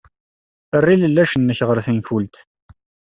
[0.77, 2.35] Err ilellac-nnek ɣer tenkult.